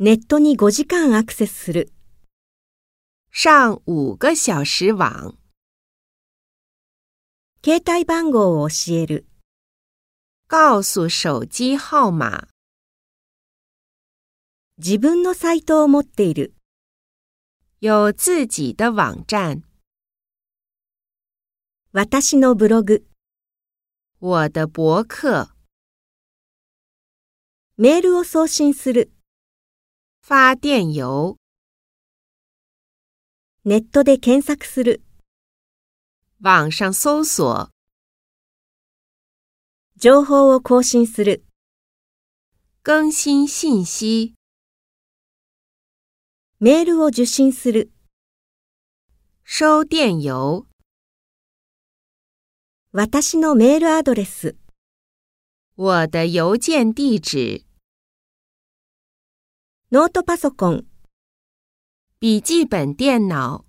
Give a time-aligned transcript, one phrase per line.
[0.00, 1.92] ネットに5時間アクセスする。
[3.30, 5.38] 上五个小时网。
[7.64, 9.24] 携帯番号を教える。
[10.48, 12.48] 告诉手机号码。
[14.78, 16.56] 自分のサイトを持っている。
[17.78, 19.62] 有自己的网站。
[21.92, 23.06] 私のブログ。
[24.18, 25.54] 我的博客。
[27.76, 29.13] メールを送信する。
[30.26, 31.36] 发电邮。
[33.66, 35.02] ネットで検索する。
[36.40, 37.68] 网上搜索。
[39.98, 41.44] 情報を更新する。
[42.82, 44.32] 更新信息。
[46.58, 47.92] メールを受信する。
[49.44, 50.64] 收電郵。
[52.92, 54.56] 私のメールアドレス。
[55.76, 57.73] 我的邮件地址。
[59.94, 60.86] ノートパソコン。
[62.20, 63.64] 笔记本电脑。